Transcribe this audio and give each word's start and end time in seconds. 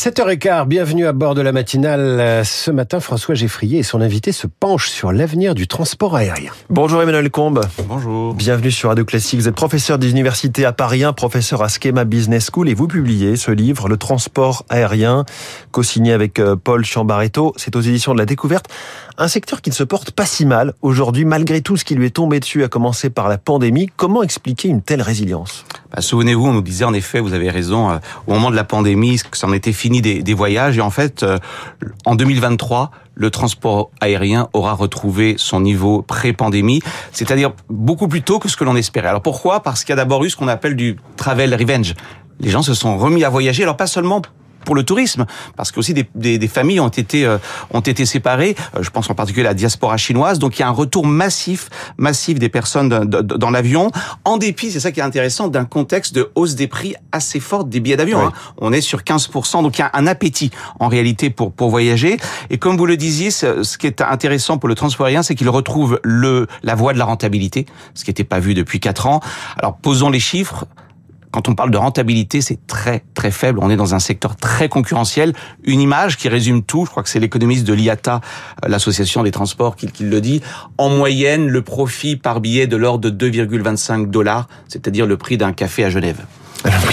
7h15, 0.00 0.66
bienvenue 0.66 1.06
à 1.06 1.12
bord 1.12 1.34
de 1.34 1.42
la 1.42 1.52
matinale. 1.52 2.42
Ce 2.46 2.70
matin, 2.70 3.00
François 3.00 3.34
Geffrier 3.34 3.80
et 3.80 3.82
son 3.82 4.00
invité 4.00 4.32
se 4.32 4.46
penchent 4.46 4.88
sur 4.88 5.12
l'avenir 5.12 5.54
du 5.54 5.68
transport 5.68 6.16
aérien. 6.16 6.52
Bonjour 6.70 7.02
Emmanuel 7.02 7.30
Combe. 7.30 7.60
Bonjour. 7.86 8.32
Bienvenue 8.32 8.70
sur 8.70 8.88
Radio 8.88 9.04
Classique. 9.04 9.40
Vous 9.40 9.48
êtes 9.48 9.54
professeur 9.54 9.98
d'université 9.98 10.64
à 10.64 10.72
Paris 10.72 11.04
1, 11.04 11.12
professeur 11.12 11.62
à 11.62 11.68
Schema 11.68 12.04
Business 12.04 12.48
School 12.50 12.70
et 12.70 12.74
vous 12.74 12.88
publiez 12.88 13.36
ce 13.36 13.50
livre, 13.50 13.90
Le 13.90 13.98
transport 13.98 14.64
aérien, 14.70 15.26
co-signé 15.70 16.14
avec 16.14 16.38
euh, 16.38 16.56
Paul 16.56 16.82
Chambaretto. 16.82 17.52
C'est 17.56 17.76
aux 17.76 17.82
éditions 17.82 18.14
de 18.14 18.18
la 18.20 18.24
découverte. 18.24 18.68
Un 19.18 19.28
secteur 19.28 19.60
qui 19.60 19.68
ne 19.68 19.74
se 19.74 19.84
porte 19.84 20.12
pas 20.12 20.24
si 20.24 20.46
mal 20.46 20.72
aujourd'hui, 20.80 21.26
malgré 21.26 21.60
tout 21.60 21.76
ce 21.76 21.84
qui 21.84 21.94
lui 21.94 22.06
est 22.06 22.16
tombé 22.16 22.40
dessus, 22.40 22.64
à 22.64 22.68
commencer 22.68 23.10
par 23.10 23.28
la 23.28 23.36
pandémie. 23.36 23.90
Comment 23.98 24.22
expliquer 24.22 24.68
une 24.68 24.80
telle 24.80 25.02
résilience? 25.02 25.66
Bah, 25.92 26.00
Souvenez-vous, 26.00 26.46
on 26.46 26.54
nous 26.54 26.62
disait 26.62 26.86
en 26.86 26.94
effet, 26.94 27.20
vous 27.20 27.34
avez 27.34 27.50
raison, 27.50 27.90
euh, 27.90 27.98
au 28.26 28.32
moment 28.32 28.50
de 28.50 28.56
la 28.56 28.64
pandémie, 28.64 29.18
que 29.30 29.36
c'en 29.36 29.52
était 29.52 29.72
fini 29.72 29.89
des, 29.90 30.22
des, 30.22 30.34
voyages. 30.34 30.78
Et 30.78 30.80
en 30.80 30.90
fait, 30.90 31.24
euh, 31.24 31.38
en 32.06 32.14
2023, 32.14 32.92
le 33.14 33.30
transport 33.30 33.90
aérien 34.00 34.48
aura 34.52 34.74
retrouvé 34.74 35.34
son 35.36 35.60
niveau 35.60 36.02
pré-pandémie, 36.02 36.80
c'est-à-dire 37.12 37.52
beaucoup 37.68 38.06
plus 38.06 38.22
tôt 38.22 38.38
que 38.38 38.48
ce 38.48 38.56
que 38.56 38.64
l'on 38.64 38.76
espérait. 38.76 39.08
Alors 39.08 39.22
pourquoi? 39.22 39.62
Parce 39.62 39.82
qu'il 39.82 39.90
y 39.90 39.94
a 39.94 39.96
d'abord 39.96 40.24
eu 40.24 40.30
ce 40.30 40.36
qu'on 40.36 40.48
appelle 40.48 40.76
du 40.76 40.96
travel 41.16 41.54
revenge. 41.54 41.94
Les 42.38 42.50
gens 42.50 42.62
se 42.62 42.74
sont 42.74 42.96
remis 42.96 43.24
à 43.24 43.28
voyager, 43.28 43.64
alors 43.64 43.76
pas 43.76 43.88
seulement 43.88 44.22
pour 44.64 44.74
le 44.74 44.82
tourisme, 44.82 45.26
parce 45.56 45.72
que 45.72 45.80
aussi 45.80 45.94
des, 45.94 46.08
des, 46.14 46.38
des 46.38 46.48
familles 46.48 46.80
ont 46.80 46.88
été 46.88 47.24
euh, 47.24 47.38
ont 47.72 47.80
été 47.80 48.06
séparées. 48.06 48.56
Euh, 48.76 48.82
je 48.82 48.90
pense 48.90 49.08
en 49.10 49.14
particulier 49.14 49.46
à 49.46 49.50
la 49.50 49.54
diaspora 49.54 49.96
chinoise. 49.96 50.38
Donc 50.38 50.58
il 50.58 50.62
y 50.62 50.64
a 50.64 50.68
un 50.68 50.72
retour 50.72 51.06
massif, 51.06 51.68
massif 51.98 52.38
des 52.38 52.48
personnes 52.48 52.88
dans 52.88 53.50
l'avion, 53.50 53.90
en 54.24 54.36
dépit, 54.36 54.70
c'est 54.70 54.80
ça 54.80 54.92
qui 54.92 55.00
est 55.00 55.04
intéressant, 55.04 55.48
d'un 55.48 55.64
contexte 55.64 56.14
de 56.14 56.30
hausse 56.34 56.54
des 56.54 56.66
prix 56.66 56.94
assez 57.12 57.40
forte 57.40 57.68
des 57.68 57.80
billets 57.80 57.96
d'avion. 57.96 58.20
Oui. 58.20 58.26
Hein. 58.26 58.52
On 58.58 58.72
est 58.72 58.80
sur 58.80 59.00
15%, 59.00 59.62
donc 59.62 59.78
il 59.78 59.80
y 59.80 59.84
a 59.84 59.90
un 59.94 60.06
appétit 60.06 60.50
en 60.78 60.88
réalité 60.88 61.30
pour 61.30 61.52
pour 61.52 61.70
voyager. 61.70 62.18
Et 62.50 62.58
comme 62.58 62.76
vous 62.76 62.86
le 62.86 62.96
disiez, 62.96 63.30
ce 63.30 63.78
qui 63.78 63.86
est 63.86 64.00
intéressant 64.00 64.58
pour 64.58 64.68
le 64.68 64.74
transport 64.74 65.06
aérien, 65.06 65.22
c'est 65.22 65.34
qu'il 65.34 65.48
retrouve 65.48 66.00
le 66.02 66.46
la 66.62 66.74
voie 66.74 66.92
de 66.92 66.98
la 66.98 67.04
rentabilité, 67.04 67.66
ce 67.94 68.04
qui 68.04 68.10
n'était 68.10 68.24
pas 68.24 68.40
vu 68.40 68.54
depuis 68.54 68.80
quatre 68.80 69.06
ans. 69.06 69.20
Alors 69.56 69.76
posons 69.76 70.10
les 70.10 70.20
chiffres 70.20 70.66
quand 71.30 71.48
on 71.48 71.54
parle 71.54 71.70
de 71.70 71.76
rentabilité, 71.76 72.40
c'est 72.40 72.66
très 72.66 73.04
très 73.14 73.30
faible. 73.30 73.60
On 73.62 73.70
est 73.70 73.76
dans 73.76 73.94
un 73.94 73.98
secteur 73.98 74.36
très 74.36 74.68
concurrentiel. 74.68 75.32
Une 75.64 75.80
image 75.80 76.16
qui 76.16 76.28
résume 76.28 76.62
tout, 76.62 76.84
je 76.84 76.90
crois 76.90 77.02
que 77.02 77.08
c'est 77.08 77.20
l'économiste 77.20 77.66
de 77.66 77.72
l'IATA, 77.72 78.20
l'association 78.66 79.22
des 79.22 79.30
transports, 79.30 79.76
qui, 79.76 79.86
qui, 79.86 80.04
le 80.04 80.20
dit. 80.20 80.42
En 80.78 80.88
moyenne, 80.88 81.48
le 81.48 81.62
profit 81.62 82.16
par 82.16 82.40
billet 82.40 82.66
de 82.66 82.76
l'ordre 82.76 83.10
de 83.10 83.30
2,25 83.30 84.10
dollars, 84.10 84.48
c'est-à-dire 84.68 85.06
le 85.06 85.16
prix 85.16 85.38
d'un 85.38 85.52
café 85.52 85.84
à 85.84 85.90
Genève. 85.90 86.24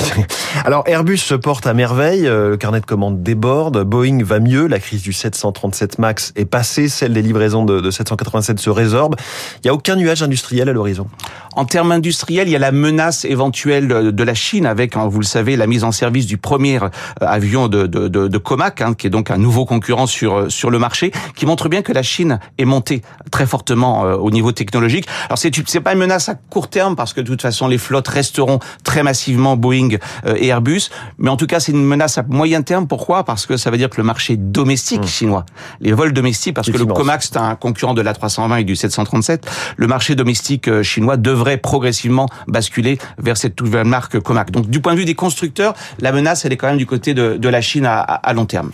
Alors 0.65 0.83
Airbus 0.87 1.17
se 1.17 1.35
porte 1.35 1.67
à 1.67 1.73
merveille, 1.73 2.23
le 2.23 2.57
carnet 2.57 2.79
de 2.79 2.85
commandes 2.85 3.21
déborde, 3.23 3.83
Boeing 3.83 4.23
va 4.23 4.39
mieux, 4.39 4.67
la 4.67 4.79
crise 4.79 5.01
du 5.01 5.13
737 5.13 5.99
MAX 5.99 6.33
est 6.35 6.45
passée, 6.45 6.89
celle 6.89 7.13
des 7.13 7.21
livraisons 7.21 7.65
de, 7.65 7.79
de 7.79 7.91
787 7.91 8.59
se 8.59 8.69
résorbe. 8.69 9.15
Il 9.57 9.67
n'y 9.67 9.69
a 9.69 9.73
aucun 9.73 9.95
nuage 9.95 10.23
industriel 10.23 10.69
à 10.69 10.73
l'horizon. 10.73 11.07
En 11.55 11.65
termes 11.65 11.91
industriels, 11.91 12.47
il 12.47 12.51
y 12.51 12.55
a 12.55 12.59
la 12.59 12.71
menace 12.71 13.25
éventuelle 13.25 13.87
de 13.87 14.23
la 14.23 14.33
Chine 14.35 14.67
avec, 14.67 14.95
vous 14.95 15.19
le 15.19 15.25
savez, 15.25 15.55
la 15.55 15.65
mise 15.65 15.83
en 15.83 15.91
service 15.91 16.27
du 16.27 16.37
premier 16.37 16.79
avion 17.19 17.67
de, 17.67 18.37
Comac, 18.37 18.81
hein, 18.81 18.93
qui 18.93 19.07
est 19.07 19.09
donc 19.09 19.31
un 19.31 19.37
nouveau 19.37 19.65
concurrent 19.65 20.05
sur, 20.05 20.51
sur 20.51 20.69
le 20.69 20.77
marché, 20.77 21.11
qui 21.35 21.47
montre 21.47 21.67
bien 21.67 21.81
que 21.81 21.91
la 21.91 22.03
Chine 22.03 22.39
est 22.59 22.65
montée 22.65 23.01
très 23.31 23.47
fortement 23.47 24.03
au 24.03 24.29
niveau 24.29 24.51
technologique. 24.51 25.07
Alors 25.25 25.39
c'est 25.39 25.81
pas 25.81 25.93
une 25.93 25.99
menace 25.99 26.29
à 26.29 26.35
court 26.35 26.69
terme 26.69 26.95
parce 26.95 27.13
que 27.13 27.21
de 27.21 27.27
toute 27.27 27.41
façon 27.41 27.67
les 27.67 27.79
flottes 27.79 28.07
resteront 28.07 28.59
très 28.83 29.01
massivement 29.01 29.57
Boeing 29.57 29.86
et 29.93 30.47
Airbus, 30.47 30.89
mais 31.17 31.29
en 31.29 31.37
tout 31.37 31.47
cas 31.47 31.59
c'est 31.59 31.71
une 31.71 31.85
menace 31.85 32.17
à 32.17 32.23
moyen 32.23 32.61
terme. 32.61 32.87
Pourquoi? 32.87 33.23
Parce 33.23 33.45
que 33.45 33.57
ça 33.57 33.71
veut 33.71 33.77
dire 33.77 33.89
que 33.89 33.97
le 33.97 34.03
marché 34.03 34.37
domestique 34.37 35.03
mmh. 35.03 35.07
chinois, 35.07 35.45
les 35.81 35.93
vols 35.93 36.13
domestiques, 36.13 36.55
parce 36.55 36.69
que 36.69 36.77
le 36.77 36.85
Comac 36.85 37.23
c'est 37.23 37.37
un 37.37 37.55
concurrent 37.55 37.93
de 37.93 38.01
l'A320 38.01 38.61
et 38.61 38.63
du 38.63 38.75
737, 38.75 39.49
le 39.75 39.87
marché 39.87 40.15
domestique 40.15 40.81
chinois 40.81 41.17
devrait 41.17 41.57
progressivement 41.57 42.27
basculer 42.47 42.97
vers 43.17 43.37
cette 43.37 43.59
nouvelle 43.61 43.87
marque 43.87 44.19
Comac. 44.19 44.51
Donc 44.51 44.69
du 44.69 44.79
point 44.81 44.93
de 44.93 44.99
vue 44.99 45.05
des 45.05 45.15
constructeurs, 45.15 45.73
la 45.99 46.11
menace 46.11 46.45
elle 46.45 46.53
est 46.53 46.57
quand 46.57 46.67
même 46.67 46.77
du 46.77 46.85
côté 46.85 47.13
de, 47.13 47.37
de 47.37 47.49
la 47.49 47.61
Chine 47.61 47.85
à, 47.85 47.99
à 47.99 48.33
long 48.33 48.45
terme. 48.45 48.71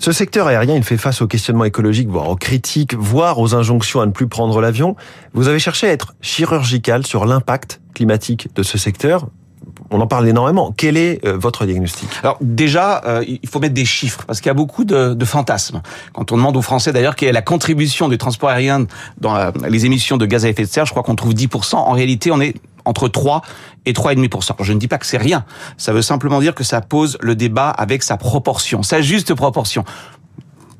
Ce 0.00 0.12
secteur 0.12 0.46
aérien, 0.46 0.76
il 0.76 0.82
fait 0.82 0.96
face 0.96 1.20
aux 1.20 1.26
questionnements 1.26 1.66
écologiques, 1.66 2.08
voire 2.08 2.30
aux 2.30 2.36
critiques, 2.36 2.94
voire 2.94 3.38
aux 3.38 3.54
injonctions 3.54 4.00
à 4.00 4.06
ne 4.06 4.12
plus 4.12 4.28
prendre 4.28 4.58
l'avion. 4.62 4.96
Vous 5.34 5.46
avez 5.46 5.58
cherché 5.58 5.88
à 5.88 5.92
être 5.92 6.14
chirurgical 6.22 7.06
sur 7.06 7.26
l'impact 7.26 7.82
climatique 7.92 8.48
de 8.54 8.62
ce 8.62 8.78
secteur 8.78 9.28
on 9.90 10.00
en 10.00 10.06
parle 10.06 10.28
énormément. 10.28 10.72
Quel 10.76 10.96
est 10.96 11.24
euh, 11.24 11.36
votre 11.36 11.66
diagnostic? 11.66 12.08
Alors 12.22 12.38
déjà, 12.40 13.02
euh, 13.06 13.24
il 13.26 13.48
faut 13.48 13.60
mettre 13.60 13.74
des 13.74 13.84
chiffres 13.84 14.24
parce 14.26 14.40
qu'il 14.40 14.48
y 14.48 14.50
a 14.50 14.54
beaucoup 14.54 14.84
de, 14.84 15.14
de, 15.14 15.24
fantasmes. 15.24 15.82
Quand 16.12 16.32
on 16.32 16.36
demande 16.36 16.56
aux 16.56 16.62
Français 16.62 16.92
d'ailleurs 16.92 17.16
quelle 17.16 17.28
est 17.28 17.32
la 17.32 17.42
contribution 17.42 18.08
du 18.08 18.18
transport 18.18 18.50
aérien 18.50 18.86
dans 19.18 19.52
les 19.68 19.86
émissions 19.86 20.16
de 20.16 20.26
gaz 20.26 20.44
à 20.44 20.48
effet 20.48 20.62
de 20.62 20.68
serre, 20.68 20.86
je 20.86 20.90
crois 20.90 21.02
qu'on 21.02 21.16
trouve 21.16 21.34
10%. 21.34 21.76
En 21.76 21.92
réalité, 21.92 22.30
on 22.30 22.40
est 22.40 22.54
entre 22.84 23.08
3 23.08 23.42
et 23.86 23.92
3,5%. 23.92 24.54
Je 24.60 24.72
ne 24.72 24.78
dis 24.78 24.88
pas 24.88 24.98
que 24.98 25.06
c'est 25.06 25.18
rien. 25.18 25.44
Ça 25.76 25.92
veut 25.92 26.02
simplement 26.02 26.40
dire 26.40 26.54
que 26.54 26.64
ça 26.64 26.80
pose 26.80 27.18
le 27.20 27.34
débat 27.34 27.70
avec 27.70 28.02
sa 28.02 28.16
proportion, 28.16 28.82
sa 28.82 29.00
juste 29.00 29.34
proportion. 29.34 29.84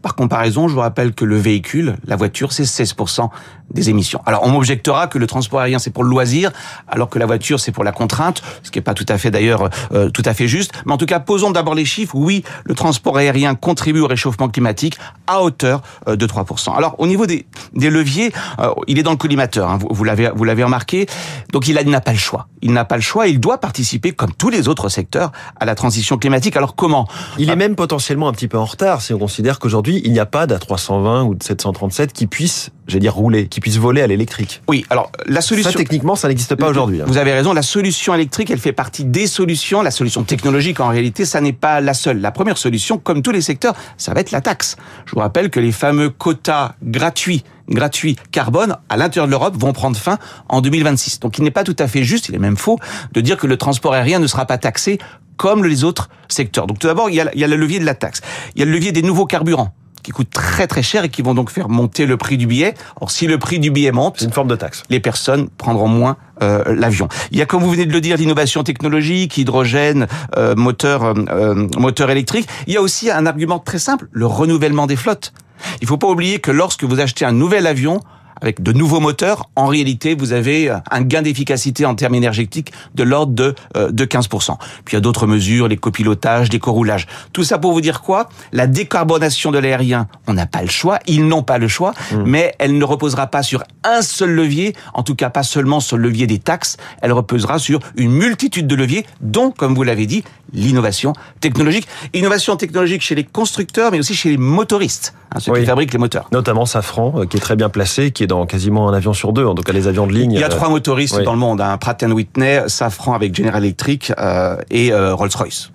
Par 0.03 0.15
comparaison, 0.15 0.69
je 0.69 0.75
vous 0.75 0.81
rappelle 0.81 1.13
que 1.13 1.25
le 1.25 1.37
véhicule, 1.37 1.97
la 2.07 2.17
voiture, 2.17 2.53
c'est 2.53 2.63
16% 2.63 3.29
des 3.71 3.91
émissions. 3.91 4.21
Alors, 4.27 4.45
on 4.45 4.51
m'objectera 4.51 5.07
que 5.07 5.19
le 5.19 5.27
transport 5.27 5.61
aérien, 5.61 5.79
c'est 5.79 5.91
pour 5.91 6.05
le 6.05 6.11
loisir, 6.11 6.51
alors 6.89 7.09
que 7.09 7.19
la 7.19 7.27
voiture, 7.27 7.61
c'est 7.61 7.73
pour 7.73 7.85
la 7.85 7.93
contrainte, 7.93 8.43
ce 8.63 8.71
qui 8.71 8.79
n'est 8.79 8.83
pas 8.83 8.95
tout 8.95 9.07
à 9.09 9.19
fait 9.19 9.31
d'ailleurs 9.31 9.71
euh, 9.93 10.09
tout 10.11 10.23
à 10.25 10.35
fait 10.35 10.49
juste. 10.49 10.73
Mais 10.87 10.93
en 10.93 10.97
tout 10.97 11.07
cas, 11.07 11.21
posons 11.21 11.51
d'abord 11.51 11.75
les 11.75 11.85
chiffres. 11.85 12.15
Oui, 12.15 12.45
le 12.65 12.75
transport 12.75 13.17
aérien 13.17 13.55
contribue 13.55 14.01
au 14.01 14.07
réchauffement 14.07 14.49
climatique 14.49 14.99
à 15.27 15.43
hauteur 15.43 15.83
euh, 16.09 16.17
de 16.17 16.27
3%. 16.27 16.75
Alors, 16.77 16.97
au 16.99 17.07
niveau 17.07 17.27
des, 17.27 17.47
des 17.75 17.91
leviers, 17.91 18.33
euh, 18.59 18.71
il 18.87 18.99
est 18.99 19.03
dans 19.03 19.13
le 19.13 19.17
collimateur, 19.17 19.71
hein, 19.71 19.79
vous 19.79 20.05
l'avez 20.05 20.31
vous 20.35 20.45
l'avez 20.45 20.65
remarqué. 20.65 21.07
Donc, 21.53 21.69
il 21.69 21.75
n'a 21.75 22.01
pas 22.01 22.13
le 22.13 22.19
choix. 22.19 22.49
Il 22.63 22.73
n'a 22.73 22.85
pas 22.85 22.97
le 22.97 23.03
choix. 23.03 23.29
Il 23.29 23.41
doit 23.41 23.59
participer, 23.59 24.13
comme 24.13 24.33
tous 24.33 24.51
les 24.51 24.69
autres 24.69 24.89
secteurs, 24.89 25.33
à 25.59 25.65
la 25.65 25.75
transition 25.75 26.19
climatique. 26.19 26.57
Alors, 26.57 26.75
comment? 26.75 27.07
Il 27.39 27.51
est 27.51 27.57
même 27.57 27.77
potentiellement 27.77 28.29
un 28.29 28.33
petit 28.33 28.49
peu 28.49 28.59
en 28.59 28.65
retard 28.65 29.01
si 29.01 29.15
on 29.15 29.19
considère 29.19 29.59
qu'aujourd'hui, 29.59 29.90
il 30.05 30.13
n'y 30.13 30.21
a 30.21 30.27
pas 30.27 30.47
d'A320 30.47 31.23
ou 31.23 31.35
de 31.35 31.43
737 31.43 32.13
qui 32.13 32.27
puisse, 32.27 32.71
j'allais 32.87 33.01
dire, 33.01 33.15
rouler, 33.15 33.47
qui 33.47 33.61
puisse 33.61 33.77
voler 33.77 34.03
à 34.03 34.07
l'électrique. 34.07 34.63
Oui, 34.69 34.85
alors 34.91 35.11
la 35.27 35.41
solution... 35.41 35.71
Ça, 35.71 35.77
techniquement, 35.77 36.17
ça 36.17 36.29
n'existe 36.29 36.55
pas 36.55 36.69
aujourd'hui. 36.69 37.01
Hein. 37.01 37.05
Vous 37.07 37.19
avez 37.19 37.33
raison, 37.33 37.53
la 37.53 37.63
solution 37.63 38.15
électrique, 38.15 38.51
elle 38.51 38.59
fait 38.59 38.73
partie 38.73 39.05
des 39.05 39.27
solutions. 39.27 39.83
La 39.83 39.91
solution 39.91 40.23
technologique, 40.23 40.81
en 40.81 40.89
réalité, 40.89 41.25
ça 41.25 41.41
n'est 41.41 41.53
pas 41.53 41.81
la 41.81 41.95
seule. 41.95 42.21
La 42.21 42.31
première 42.31 42.59
solution, 42.59 42.99
comme 42.99 43.23
tous 43.23 43.33
les 43.33 43.41
secteurs, 43.41 43.75
ça 43.97 44.15
va 44.15 44.21
être 44.21 44.31
la 44.31 44.41
taxe. 44.41 44.77
Je 45.07 45.13
vous 45.13 45.21
rappelle 45.21 45.51
que 45.51 45.61
les 45.61 45.73
fameux 45.73 46.11
quotas 46.11 46.75
gratuits 46.83 47.45
gratuits 47.75 48.17
carbone 48.33 48.77
à 48.89 48.97
l'intérieur 48.97 49.27
de 49.27 49.31
l'Europe 49.31 49.57
vont 49.57 49.73
prendre 49.73 49.97
fin 49.97 50.19
en 50.49 50.61
2026. 50.61 51.21
Donc 51.21 51.39
il 51.39 51.45
n'est 51.45 51.51
pas 51.51 51.65
tout 51.65 51.77
à 51.79 51.89
fait 51.89 52.03
juste, 52.03 52.29
il 52.29 52.35
est 52.35 52.39
même 52.39 52.57
faux, 52.57 52.79
de 53.13 53.21
dire 53.21 53.37
que 53.37 53.47
le 53.47 53.57
transport 53.57 53.95
aérien 53.95 54.19
ne 54.19 54.27
sera 54.27 54.47
pas 54.47 54.59
taxé 54.59 54.99
comme 55.37 55.65
les 55.65 55.85
autres 55.85 56.11
secteurs. 56.29 56.67
Donc 56.67 56.79
tout 56.79 56.87
d'abord, 56.87 57.09
il, 57.11 57.31
il 57.35 57.41
y 57.41 57.45
a 57.45 57.49
le 57.49 57.57
levier 57.57 57.79
de 57.79 57.87
la 57.87 57.95
taxe. 57.95 58.21
Il 58.55 58.61
y 58.61 58.63
a 58.63 58.67
le 58.67 58.73
levier 58.73 58.93
des 58.93 59.03
nouveaux 59.03 59.27
carburants 59.27 59.73
qui 60.03 60.13
coûtent 60.13 60.31
très 60.31 60.67
très 60.67 60.83
cher 60.83 61.05
et 61.05 61.09
qui 61.09 61.23
vont 61.23 61.35
donc 61.35 61.51
faire 61.51 61.69
monter 61.69 62.07
le 62.07 62.17
prix 62.17 62.37
du 62.37 62.47
billet. 62.47 62.75
Or, 63.01 63.11
si 63.11 63.27
le 63.27 63.39
prix 63.39 63.59
du 63.59 63.71
billet 63.71 63.93
monte, 63.93 64.17
c'est 64.19 64.25
une 64.25 64.33
forme 64.33 64.49
de 64.49 64.57
taxe. 64.57 64.83
Les 64.91 65.01
personnes 65.01 65.49
prendront 65.49 65.89
moins 65.89 66.17
euh, 66.43 66.75
l'avion. 66.75 67.09
Il 67.31 67.39
y 67.39 67.43
a, 67.43 67.47
comme 67.47 67.63
vous 67.63 67.71
venez 67.71 67.87
de 67.87 67.93
le 67.93 68.01
dire, 68.01 68.17
l'innovation 68.17 68.63
technologique, 68.63 69.37
hydrogène, 69.37 70.07
euh, 70.37 70.55
moteur, 70.57 71.05
euh, 71.05 71.67
moteur 71.77 72.11
électrique. 72.11 72.49
Il 72.67 72.75
y 72.75 72.77
a 72.77 72.83
aussi 72.83 73.11
un 73.11 73.27
argument 73.27 73.59
très 73.59 73.79
simple, 73.79 74.09
le 74.13 74.27
renouvellement 74.27 74.87
des 74.87 74.97
flottes. 74.97 75.33
Il 75.81 75.87
faut 75.87 75.97
pas 75.97 76.09
oublier 76.09 76.41
que 76.41 76.51
lorsque 76.51 76.85
vous 76.85 77.01
achetez 77.01 77.25
un 77.25 77.33
nouvel 77.33 77.67
avion, 77.67 78.01
avec 78.41 78.63
de 78.63 78.73
nouveaux 78.73 79.01
moteurs, 79.01 79.49
en 79.57 79.67
réalité, 79.67 80.15
vous 80.15 80.33
avez 80.33 80.71
un 80.91 81.03
gain 81.03 81.23
d'efficacité 81.23 81.87
en 81.87 81.95
termes 81.95 82.15
énergétiques 82.15 82.73
de 82.95 83.03
l'ordre 83.03 83.33
de, 83.33 83.55
euh, 83.77 83.91
de 83.91 84.05
15%. 84.05 84.57
Puis 84.85 84.95
il 84.95 84.95
y 84.95 84.97
a 84.97 85.01
d'autres 85.01 85.27
mesures, 85.27 85.69
les 85.69 85.77
copilotages, 85.77 86.51
les 86.53 86.59
coroulages. 86.59 87.07
Tout 87.33 87.45
ça 87.45 87.59
pour 87.59 87.73
vous 87.73 87.81
dire 87.81 88.03
quoi? 88.03 88.29
La 88.53 88.67
décarbonation 88.67 89.51
de 89.51 89.59
l'aérien, 89.59 90.09
on 90.27 90.35
n'a 90.35 90.47
pas 90.47 90.63
le 90.63 90.69
choix, 90.69 90.99
ils 91.07 91.27
n'ont 91.27 91.43
pas 91.43 91.59
le 91.59 91.69
choix, 91.69 91.93
mmh. 92.13 92.17
mais 92.25 92.55
elle 92.59 92.77
ne 92.77 92.85
reposera 92.85 93.27
pas 93.27 93.43
sur 93.43 93.63
un 93.85 94.03
seul 94.03 94.31
levier, 94.31 94.75
en 94.95 95.03
tout 95.03 95.15
cas 95.15 95.31
pas 95.31 95.43
seulement 95.43 95.81
sur 95.81 95.97
le 95.97 96.05
levier 96.05 96.27
des 96.27 96.39
taxes, 96.39 96.77
elle 97.03 97.13
reposera 97.13 97.59
sur 97.59 97.81
une 97.97 98.13
multitude 98.13 98.67
de 98.67 98.75
leviers, 98.75 99.07
dont, 99.21 99.51
comme 99.51 99.75
vous 99.75 99.83
l'avez 99.83 100.07
dit, 100.07 100.25
l'innovation 100.53 101.13
technologique. 101.41 101.87
Innovation 102.13 102.57
technologique 102.57 103.03
chez 103.03 103.15
les 103.15 103.25
constructeurs, 103.25 103.93
mais 103.93 103.99
aussi 103.99 104.15
chez 104.15 104.31
les 104.31 104.37
motoristes, 104.37 105.15
hein, 105.33 105.41
ceux 105.41 105.53
oui. 105.53 105.61
qui 105.61 105.67
fabriquent 105.67 105.93
les 105.93 105.99
moteurs. 105.99 106.29
Notamment 106.33 106.67
Safran, 106.67 107.15
euh, 107.17 107.27
qui 107.27 107.37
est 107.37 107.41
très 107.41 107.57
bien 107.57 107.69
placé, 107.69 108.11
qui 108.11 108.23
est 108.23 108.27
dans 108.31 108.47
quasiment 108.47 108.89
un 108.89 108.95
avion 108.95 109.13
sur 109.13 109.33
deux, 109.33 109.45
en 109.45 109.55
tout 109.55 109.63
cas 109.63 109.73
les 109.73 109.89
avions 109.89 110.07
de 110.07 110.13
ligne. 110.13 110.33
Il 110.33 110.41
y 110.41 110.45
a 110.45 110.49
trois 110.49 110.69
motoristes 110.69 111.17
oui. 111.19 111.25
dans 111.25 111.33
le 111.33 111.39
monde, 111.39 111.61
hein, 111.61 111.77
Pratt 111.79 112.03
Whitney, 112.03 112.63
Safran 112.69 113.15
avec 113.15 113.35
General 113.35 113.63
Electric 113.63 114.13
euh, 114.19 114.57
et 114.71 114.93
euh, 114.93 115.15
Rolls-Royce. 115.15 115.71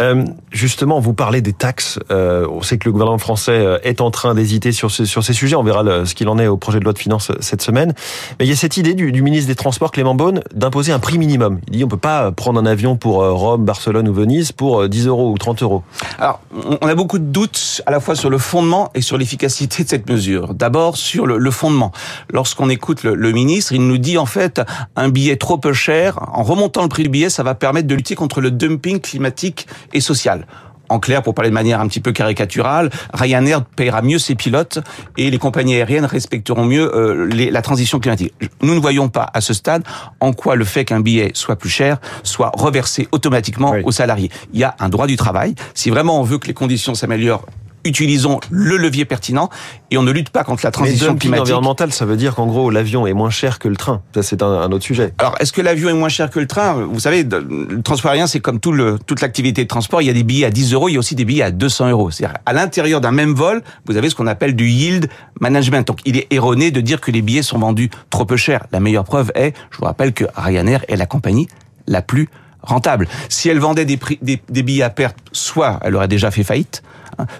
Euh, 0.00 0.24
justement, 0.50 1.00
vous 1.00 1.14
parlez 1.14 1.40
des 1.40 1.52
taxes. 1.52 1.98
Euh, 2.10 2.46
on 2.50 2.62
sait 2.62 2.78
que 2.78 2.86
le 2.86 2.92
gouvernement 2.92 3.18
français 3.18 3.52
euh, 3.52 3.78
est 3.82 4.00
en 4.00 4.10
train 4.10 4.34
d'hésiter 4.34 4.72
sur, 4.72 4.90
sur 4.90 5.24
ces 5.24 5.32
sujets. 5.32 5.56
On 5.56 5.62
verra 5.62 6.04
ce 6.04 6.14
qu'il 6.14 6.28
en 6.28 6.38
est 6.38 6.46
au 6.46 6.56
projet 6.56 6.78
de 6.78 6.84
loi 6.84 6.92
de 6.92 6.98
finances 6.98 7.32
cette 7.40 7.62
semaine. 7.62 7.94
Mais 8.38 8.46
il 8.46 8.48
y 8.48 8.52
a 8.52 8.56
cette 8.56 8.76
idée 8.76 8.94
du, 8.94 9.12
du 9.12 9.22
ministre 9.22 9.48
des 9.48 9.54
Transports, 9.54 9.90
Clément 9.90 10.14
Beaune, 10.14 10.42
d'imposer 10.54 10.92
un 10.92 10.98
prix 10.98 11.18
minimum. 11.18 11.60
Il 11.68 11.78
dit 11.78 11.84
on 11.84 11.88
peut 11.88 11.96
pas 11.96 12.32
prendre 12.32 12.60
un 12.60 12.66
avion 12.66 12.96
pour 12.96 13.24
Rome, 13.24 13.64
Barcelone 13.64 14.08
ou 14.08 14.14
Venise 14.14 14.52
pour 14.52 14.88
10 14.88 15.06
euros 15.06 15.30
ou 15.30 15.38
30 15.38 15.62
euros. 15.62 15.82
Alors, 16.18 16.40
on 16.80 16.86
a 16.86 16.94
beaucoup 16.94 17.18
de 17.18 17.24
doutes 17.24 17.82
à 17.86 17.90
la 17.90 18.00
fois 18.00 18.14
sur 18.14 18.30
le 18.30 18.38
fondement 18.38 18.90
et 18.94 19.00
sur 19.00 19.18
l'efficacité 19.18 19.84
de 19.84 19.88
cette 19.88 20.08
mesure. 20.08 20.54
D'abord, 20.54 20.96
sur 20.96 21.26
le, 21.26 21.38
le 21.38 21.50
fondement. 21.50 21.92
Lorsqu'on 22.30 22.68
écoute 22.68 23.02
le, 23.02 23.14
le 23.14 23.32
ministre, 23.32 23.72
il 23.72 23.86
nous 23.86 23.98
dit 23.98 24.18
en 24.18 24.26
fait 24.26 24.60
un 24.96 25.08
billet 25.08 25.36
trop 25.36 25.58
peu 25.58 25.72
cher, 25.72 26.18
en 26.32 26.42
remontant 26.42 26.82
le 26.82 26.88
prix 26.88 27.02
du 27.02 27.08
billet, 27.08 27.30
ça 27.30 27.42
va 27.42 27.54
permettre 27.54 27.88
de 27.88 27.94
lutter 27.94 28.14
contre 28.14 28.40
le 28.40 28.50
dumping 28.50 29.00
climatique 29.00 29.66
et 29.92 30.00
social. 30.00 30.46
En 30.88 31.00
clair, 31.00 31.22
pour 31.22 31.34
parler 31.34 31.50
de 31.50 31.54
manière 31.54 31.80
un 31.80 31.88
petit 31.88 32.00
peu 32.00 32.12
caricaturale, 32.12 32.90
Ryanair 33.12 33.64
paiera 33.64 34.02
mieux 34.02 34.18
ses 34.18 34.34
pilotes 34.34 34.78
et 35.16 35.30
les 35.30 35.38
compagnies 35.38 35.74
aériennes 35.74 36.04
respecteront 36.04 36.64
mieux 36.64 36.94
euh, 36.94 37.26
les, 37.26 37.50
la 37.50 37.62
transition 37.62 37.98
climatique. 37.98 38.32
Nous 38.62 38.74
ne 38.74 38.78
voyons 38.78 39.08
pas 39.08 39.28
à 39.34 39.40
ce 39.40 39.52
stade 39.52 39.82
en 40.20 40.32
quoi 40.32 40.54
le 40.54 40.64
fait 40.64 40.84
qu'un 40.84 41.00
billet 41.00 41.32
soit 41.34 41.56
plus 41.56 41.70
cher 41.70 41.98
soit 42.22 42.52
reversé 42.54 43.08
automatiquement 43.12 43.72
oui. 43.72 43.80
aux 43.84 43.92
salariés. 43.92 44.30
Il 44.52 44.60
y 44.60 44.64
a 44.64 44.76
un 44.78 44.88
droit 44.88 45.06
du 45.06 45.16
travail. 45.16 45.54
Si 45.74 45.90
vraiment 45.90 46.20
on 46.20 46.22
veut 46.22 46.38
que 46.38 46.46
les 46.46 46.54
conditions 46.54 46.94
s'améliorent 46.94 47.46
utilisons 47.86 48.40
le 48.50 48.76
levier 48.76 49.04
pertinent 49.04 49.48
et 49.90 49.98
on 49.98 50.02
ne 50.02 50.10
lutte 50.10 50.30
pas 50.30 50.44
contre 50.44 50.64
la 50.64 50.70
transition 50.70 51.12
Mais 51.12 51.18
climatique. 51.18 51.42
environnemental, 51.42 51.92
ça 51.92 52.04
veut 52.04 52.16
dire 52.16 52.34
qu'en 52.34 52.46
gros 52.46 52.70
l'avion 52.70 53.06
est 53.06 53.12
moins 53.12 53.30
cher 53.30 53.58
que 53.58 53.68
le 53.68 53.76
train. 53.76 54.02
Ça 54.14 54.22
c'est 54.22 54.42
un, 54.42 54.46
un, 54.46 54.72
autre 54.72 54.84
sujet. 54.84 55.14
Alors 55.18 55.36
est-ce 55.40 55.52
que 55.52 55.62
l'avion 55.62 55.88
est 55.88 55.94
moins 55.94 56.08
cher 56.08 56.30
que 56.30 56.40
le 56.40 56.46
train? 56.46 56.74
Vous 56.74 57.00
savez, 57.00 57.22
le 57.22 57.82
transport 57.82 58.10
aérien 58.10 58.26
c'est 58.26 58.40
comme 58.40 58.60
tout 58.60 58.72
le, 58.72 58.98
toute 58.98 59.20
l'activité 59.20 59.62
de 59.62 59.68
transport. 59.68 60.02
Il 60.02 60.06
y 60.06 60.10
a 60.10 60.14
des 60.14 60.24
billets 60.24 60.46
à 60.46 60.50
10 60.50 60.74
euros, 60.74 60.88
il 60.88 60.92
y 60.92 60.96
a 60.96 60.98
aussi 60.98 61.14
des 61.14 61.24
billets 61.24 61.42
à 61.42 61.50
200 61.50 61.90
euros. 61.90 62.10
C'est-à-dire 62.10 62.38
à 62.44 62.52
l'intérieur 62.52 63.00
d'un 63.00 63.12
même 63.12 63.34
vol, 63.34 63.62
vous 63.86 63.96
avez 63.96 64.10
ce 64.10 64.14
qu'on 64.14 64.26
appelle 64.26 64.56
du 64.56 64.68
yield 64.68 65.08
management. 65.40 65.86
Donc 65.86 66.00
il 66.04 66.16
est 66.16 66.26
erroné 66.32 66.70
de 66.70 66.80
dire 66.80 67.00
que 67.00 67.10
les 67.10 67.22
billets 67.22 67.42
sont 67.42 67.58
vendus 67.58 67.90
trop 68.10 68.24
peu 68.24 68.36
cher. 68.36 68.66
La 68.72 68.80
meilleure 68.80 69.04
preuve 69.04 69.30
est, 69.34 69.54
je 69.70 69.78
vous 69.78 69.84
rappelle 69.84 70.12
que 70.12 70.24
Ryanair 70.34 70.84
est 70.88 70.96
la 70.96 71.06
compagnie 71.06 71.48
la 71.86 72.02
plus 72.02 72.28
rentable. 72.62 73.08
Si 73.28 73.48
elle 73.48 73.58
vendait 73.58 73.84
des, 73.84 73.96
prix, 73.96 74.18
des, 74.22 74.40
des 74.48 74.62
billets 74.62 74.82
à 74.82 74.90
perte, 74.90 75.16
soit 75.32 75.78
elle 75.82 75.94
aurait 75.96 76.08
déjà 76.08 76.30
fait 76.30 76.44
faillite, 76.44 76.82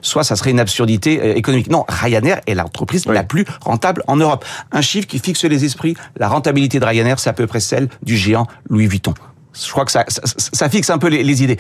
soit 0.03 0.25
ça 0.25 0.37
serait 0.37 0.51
une 0.51 0.61
absurdité 0.61 1.21
euh, 1.21 1.35
économique. 1.35 1.71
Non, 1.71 1.85
Ryanair 1.89 2.41
est 2.47 2.55
l'entreprise 2.55 3.05
oui. 3.07 3.15
la 3.15 3.25
plus 3.25 3.45
rentable 3.61 4.03
en 4.07 4.17
Europe. 4.17 4.45
Un 4.73 4.81
chiffre 4.81 5.07
qui 5.07 5.19
fixe 5.19 5.45
les 5.45 5.65
esprits, 5.65 5.97
la 6.17 6.29
rentabilité 6.29 6.81
de 6.81 6.85
Ryanair, 6.85 7.19
c'est 7.19 7.31
à 7.31 7.35
peu 7.35 7.47
près 7.47 7.61
celle 7.61 7.89
du 8.03 8.17
géant 8.17 8.47
Louis 8.69 8.87
Vuitton. 8.87 9.15
Je 9.53 9.71
crois 9.71 9.85
que 9.85 9.93
ça, 9.93 10.05
ça, 10.09 10.21
ça 10.25 10.69
fixe 10.69 10.91
un 10.91 10.99
peu 10.99 11.09
les, 11.09 11.23
les, 11.23 11.43
idées. 11.43 11.57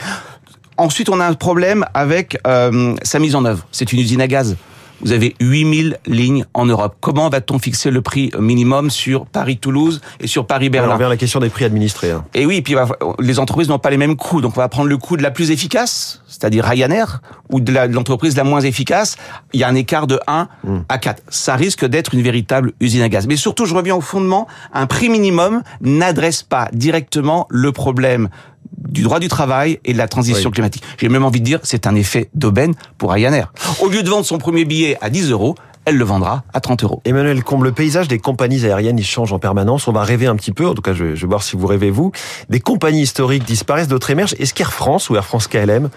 Ensuite, 0.77 1.09
on 1.09 1.21
a 1.21 1.27
un 1.27 1.33
problème 1.33 1.85
avec 1.95 2.39
euh, 2.47 2.95
sa 3.03 3.19
mise 3.19 3.35
en 3.35 3.45
œuvre. 3.45 3.67
C'est 3.73 3.93
une 3.93 4.01
usine 4.01 4.21
à 4.21 4.27
gaz. 4.27 4.57
Vous 5.01 5.13
avez 5.13 5.35
8000 5.41 5.99
lignes 6.07 6.45
en 6.55 6.67
Europe. 6.67 6.97
Comment 7.01 7.29
va-t-on 7.29 7.59
fixer 7.59 7.91
le 7.91 8.01
prix 8.01 8.31
minimum 8.39 8.91
sur 8.91 9.27
Paris-Toulouse 9.27 10.01
et 10.21 10.27
sur 10.27 10.47
Paris-Berlin 10.47 10.95
On 10.95 10.97
vers 10.97 11.09
la 11.09 11.17
question 11.17 11.41
des 11.41 11.51
prix 11.51 11.65
administrés. 11.65 12.11
Hein. 12.11 12.25
Et 12.35 12.47
oui, 12.47 12.63
puis 12.63 12.75
les 13.19 13.39
entreprises 13.39 13.69
n'ont 13.69 13.79
pas 13.79 13.91
les 13.91 13.99
mêmes 13.99 14.17
coûts. 14.17 14.41
Donc 14.41 14.57
on 14.57 14.61
va 14.61 14.69
prendre 14.69 14.89
le 14.89 14.97
coût 14.97 15.17
de 15.17 15.23
la 15.23 15.31
plus 15.31 15.51
efficace, 15.51 16.23
c'est-à-dire 16.27 16.65
Ryanair, 16.65 17.21
ou 17.51 17.61
de 17.61 17.73
l'entreprise 17.93 18.37
la, 18.37 18.43
la, 18.43 18.49
moins 18.49 18.61
efficace. 18.61 19.17
Il 19.53 19.61
y 19.61 19.65
a 19.65 19.69
un 19.69 19.75
écart 19.75 20.07
de 20.07 20.19
1 20.27 20.49
mmh. 20.65 20.77
à 20.89 20.99
4. 20.99 21.23
Ça 21.29 21.57
risque 21.57 21.85
d'être 21.85 22.15
une 22.15 22.23
véritable 22.23 22.73
usine 22.81 23.03
à 23.03 23.09
gaz. 23.09 23.27
Mais 23.27 23.37
surtout, 23.37 23.67
je 23.67 23.75
reviens 23.75 23.97
au 23.97 24.01
fondement, 24.01 24.47
un 24.73 24.87
prix 24.87 25.09
minimum 25.09 25.63
n'adresse 25.83 26.43
pas 26.43 26.69
directement 26.73 27.47
le 27.51 27.73
problème 27.73 28.29
du 28.77 29.03
droit 29.03 29.19
du 29.19 29.29
travail 29.29 29.79
et 29.85 29.93
de 29.93 29.99
la 29.99 30.09
transition 30.09 30.49
oui. 30.49 30.55
climatique. 30.55 30.83
J'ai 30.99 31.09
même 31.09 31.25
envie 31.25 31.41
de 31.41 31.45
dire, 31.45 31.61
c'est 31.63 31.87
un 31.87 31.95
effet 31.95 32.31
d'aubaine 32.35 32.75
pour 32.99 33.13
Ryanair. 33.13 33.53
Au 33.81 33.89
lieu 33.89 34.03
de 34.03 34.09
vendre 34.09 34.25
son 34.25 34.39
premier 34.39 34.65
billet 34.65 34.97
à 35.01 35.11
10 35.11 35.31
euros, 35.31 35.55
elle 35.85 35.97
le 35.97 36.05
vendra 36.05 36.43
à 36.53 36.61
30 36.61 36.83
euros. 36.83 37.01
Emmanuel 37.05 37.45
Combe, 37.45 37.63
le 37.63 37.73
paysage 37.73 38.09
des 38.09 38.19
compagnies 38.19 38.65
aériennes, 38.65 38.99
il 38.99 39.07
change 39.07 39.33
en 39.33 39.39
permanence. 39.39 39.87
On 39.87 39.93
va 39.93 40.03
rêver 40.03 40.27
un 40.27 40.35
petit 40.35 40.53
peu, 40.53 40.67
en 40.67 40.75
tout 40.75 40.83
cas, 40.83 40.93
je 40.93 41.05
vais, 41.05 41.17
je 41.17 41.23
vais 41.23 41.29
voir 41.29 41.43
si 41.43 41.57
vous 41.57 41.67
rêvez 41.67 41.91
vous. 41.91 42.11
Des 42.51 42.59
compagnies 42.59 43.03
historiques 43.03 43.45
disparaissent, 43.45 43.89
d'autres 43.89 44.11
émergent. 44.11 44.35
Est-ce 44.39 44.53
qu'Air 44.53 44.73
France 44.73 45.11
ou 45.11 45.17
Air 45.17 45.25
France 45.25 45.47
KLM 45.47 45.89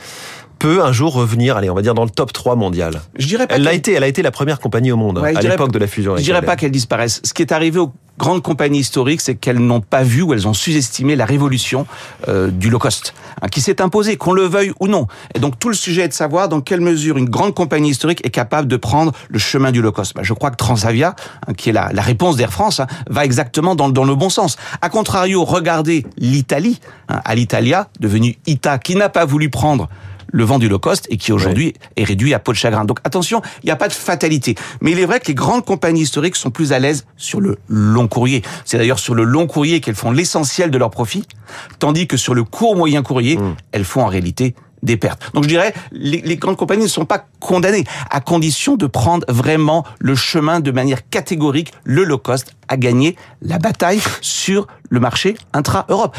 peut 0.60 0.84
un 0.84 0.92
jour 0.92 1.14
revenir, 1.14 1.58
allez, 1.58 1.70
on 1.70 1.76
va 1.76 1.82
dire 1.82 1.94
dans 1.96 2.04
le 2.04 2.10
top 2.10 2.34
3 2.34 2.56
mondial. 2.56 3.02
Je 3.18 3.26
dirais 3.26 3.48
pas 3.48 3.56
elle 3.56 3.64
l'a 3.64 3.74
été, 3.74 3.94
elle 3.94 4.04
a 4.04 4.08
été 4.08 4.22
la 4.22 4.32
première 4.32 4.60
compagnie 4.60 4.92
au 4.92 4.98
monde 4.98 5.18
ouais, 5.20 5.36
à 5.36 5.42
l'époque 5.42 5.72
de 5.72 5.80
la 5.80 5.88
fusion. 5.88 6.18
Je 6.18 6.22
dirais 6.22 6.42
pas 6.42 6.56
qu'elle 6.56 6.72
disparaisse. 6.72 7.22
Ce 7.24 7.34
qui 7.34 7.42
est 7.42 7.52
arrivé 7.52 7.80
aux 7.80 7.92
grandes 8.20 8.44
compagnies 8.44 8.80
historiques, 8.80 9.22
c'est 9.22 9.36
qu'elles 9.36 9.60
n'ont 9.60 9.80
pas 9.80 10.04
vu 10.04 10.22
ou 10.22 10.34
elles 10.34 10.48
ont 10.48 10.54
sous-estimé 10.54 11.16
la 11.16 11.26
révolution 11.26 11.88
euh, 12.28 12.52
du 12.52 12.70
low 12.70 12.78
cost, 12.78 13.14
hein, 13.42 13.48
qui 13.48 13.62
s'est 13.62 13.82
imposée, 13.82 14.18
qu'on 14.18 14.34
le 14.34 14.44
veuille 14.44 14.74
ou 14.82 14.88
non. 14.88 15.08
Et 15.34 15.40
donc 15.40 15.58
tout 15.58 15.70
le 15.70 15.76
sujet 15.76 16.04
est 16.04 16.10
de 16.10 16.14
savoir 16.14 16.50
dans 16.50 16.60
quelle 16.60 16.82
mesure 16.82 17.18
une 17.18 17.30
grande 17.30 17.56
compagnie 17.56 17.90
historique 17.90 18.24
est 18.26 18.30
capable 18.30 18.68
de 18.68 18.76
prendre 18.76 19.14
le 19.30 19.40
chemin 19.40 19.72
du 19.72 19.82
low 19.82 19.94
cost. 19.94 20.14
Bah, 20.14 20.22
je 20.24 20.34
crois 20.34 20.52
que 20.52 20.58
Transavia, 20.58 21.16
hein, 21.48 21.54
qui 21.54 21.70
est 21.70 21.74
la, 21.74 21.90
la 21.94 22.02
réponse 22.02 22.36
d'Air 22.36 22.52
France, 22.52 22.82
hein, 22.82 22.88
va 23.10 23.24
exactement 23.24 23.76
dans, 23.76 23.90
dans, 23.90 24.04
le 24.04 24.16
bon 24.16 24.30
sens. 24.30 24.58
A 24.82 24.90
contrario, 24.90 25.46
regardez 25.46 26.06
l'Italie, 26.18 26.82
à 27.08 27.34
l'Italia, 27.36 27.88
devenue 28.02 28.38
ITA, 28.46 28.80
qui 28.80 28.96
n'a 28.96 29.08
pas 29.08 29.26
voulu 29.26 29.50
prendre 29.50 29.88
le 30.32 30.44
vent 30.44 30.60
du 30.60 30.70
low 30.70 30.80
cost 30.80 31.08
et 31.10 31.18
qui 31.18 31.32
aujourd'hui 31.32 31.74
est 31.96 32.04
réduit 32.04 32.34
à 32.34 32.40
peau 32.40 32.52
de 32.52 32.58
chagrin. 32.58 32.86
Donc 32.86 33.00
attention, 33.04 33.42
il 33.64 33.68
n'y 33.68 33.72
a 33.72 33.76
pas 33.76 33.88
de 33.88 33.94
fatalité. 33.94 34.56
Mais 34.82 34.92
il 34.92 35.00
est 35.00 35.06
vrai 35.06 35.20
que 35.20 35.28
les 35.28 35.36
grandes 35.36 35.66
compagnies 35.66 36.02
historiques 36.02 36.36
sont 36.36 36.52
plus 36.52 36.74
à 36.74 36.80
l'aise 36.80 37.06
sur 37.18 37.42
le 37.42 37.58
long 37.68 38.08
courrier. 38.08 38.42
C'est 38.66 38.78
d'ailleurs 38.78 39.00
sur 39.00 39.16
le 39.16 39.24
long 39.24 39.48
courrier 39.48 39.82
qu'elles 39.82 39.96
font 39.96 40.12
l'essentiel 40.12 40.72
de 40.72 40.78
leurs 40.78 40.92
profits, 40.92 41.26
tandis 41.80 42.08
que 42.08 42.18
sur 42.18 42.34
le 42.34 42.44
court 42.44 42.76
moyen 42.76 43.04
courrier, 43.04 43.38
mmh. 43.38 43.56
elles 43.72 43.86
font 43.86 44.02
en 44.02 44.08
réalité 44.08 44.56
des 44.84 44.98
pertes. 44.98 45.32
Donc 45.34 45.44
je 45.44 45.50
dirais, 45.50 45.74
les, 45.92 46.22
les, 46.22 46.38
grandes 46.38 46.56
compagnies 46.56 46.84
ne 46.84 46.88
sont 46.88 47.06
pas 47.06 47.26
condamnées, 47.40 47.84
à 48.10 48.22
condition 48.22 48.78
de 48.78 48.88
prendre 48.88 49.26
vraiment 49.28 49.86
le 50.00 50.16
chemin 50.16 50.62
de 50.62 50.72
manière 50.72 51.08
catégorique, 51.10 51.74
le 51.84 52.04
low 52.04 52.18
cost, 52.18 52.56
à 52.68 52.78
gagner 52.78 53.16
la 53.42 53.58
bataille 53.58 54.02
sur 54.22 54.68
le 54.90 55.00
marché 55.00 55.36
intra-Europe. 55.54 56.16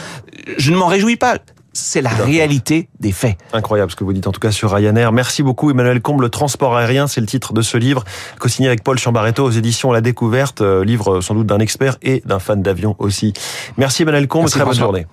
Je 0.59 0.71
ne 0.73 0.77
m'en 0.77 0.87
réjouis 0.87 1.17
pas 1.17 1.39
c'est 1.73 2.03
la 2.03 2.11
réalité 2.11 2.89
des 3.01 3.13
faits. 3.13 3.37
Incroyable 3.53 3.91
ce 3.91 3.97
que 3.97 4.05
vous 4.05 4.13
dites 4.13 4.27
en 4.27 4.33
tout 4.33 4.41
cas 4.41 4.51
sur 4.51 4.73
Ryanair. 4.73 5.13
Merci 5.13 5.43
beaucoup 5.43 5.71
Emmanuel 5.71 6.01
Combe. 6.01 6.21
Le 6.21 6.29
transport 6.29 6.77
aérien, 6.77 7.07
c'est 7.07 7.21
le 7.21 7.27
titre 7.27 7.53
de 7.53 7.63
ce 7.63 7.77
livre, 7.77 8.05
co-signé 8.39 8.69
avec 8.69 8.83
Paul 8.85 8.99
Chambaretto 8.99 9.45
aux 9.45 9.51
éditions 9.51 9.93
La 9.93 10.01
Découverte, 10.01 10.61
euh, 10.61 10.85
livre 10.85 11.21
sans 11.21 11.35
doute 11.35 11.47
d'un 11.47 11.59
expert 11.61 11.97
et 12.03 12.23
d'un 12.27 12.39
fan 12.39 12.63
d'avion 12.63 12.97
aussi. 12.99 13.33
Merci 13.77 14.03
Emmanuel 14.03 14.29
Combe, 14.29 14.43
Merci 14.43 14.55
très 14.55 14.61
François. 14.65 14.87
bonne 14.87 14.95
journée. 15.03 15.07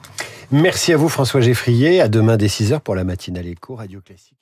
Merci 0.52 0.94
à 0.94 0.98
vous 0.98 1.10
François 1.10 1.42
Geffrier, 1.42 2.00
à 2.02 2.08
demain 2.08 2.38
dès 2.38 2.48
6h 2.48 2.80
pour 2.80 2.96
la 2.96 3.04
matinale 3.04 3.48
éco 3.48 3.76
Radio 3.76 4.00
Classique. 4.02 4.38